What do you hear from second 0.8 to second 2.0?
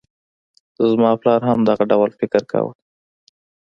زما پلار هم دغه